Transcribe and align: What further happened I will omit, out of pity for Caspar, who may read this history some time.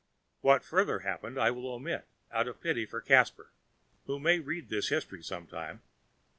What 0.39 0.63
further 0.63 1.01
happened 1.01 1.37
I 1.37 1.51
will 1.51 1.67
omit, 1.71 2.07
out 2.31 2.47
of 2.47 2.59
pity 2.59 2.87
for 2.87 3.01
Caspar, 3.01 3.51
who 4.07 4.19
may 4.19 4.39
read 4.39 4.69
this 4.69 4.89
history 4.89 5.21
some 5.21 5.45
time. 5.45 5.83